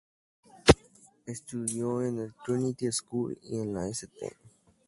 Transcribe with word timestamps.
Estudió 1.27 2.01
en 2.01 2.17
el 2.17 2.33
Trinity 2.43 2.91
School 2.91 3.37
y 3.43 3.59
en 3.59 3.71
la 3.71 3.87
St. 3.87 4.35